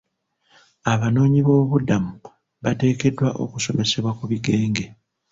Abanoonyi 0.93 1.39
boobubudamu 1.45 2.13
bateekeddwa 2.63 3.29
okusomesebwa 3.43 4.11
ku 4.17 4.23
bigenge. 4.31 4.85